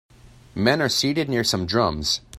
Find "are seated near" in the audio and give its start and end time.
0.81-1.43